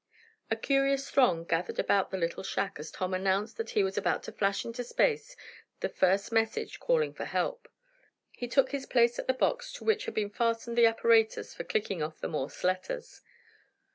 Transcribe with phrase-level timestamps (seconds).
[0.49, 4.23] A curious throng gathered about the little shack as Tom announced that he was about
[4.23, 5.35] to flash into space
[5.81, 7.67] the first message calling for help.
[8.31, 11.65] He took his place at the box, to which had been fastened the apparatus for
[11.65, 13.21] clicking off the Morse letters.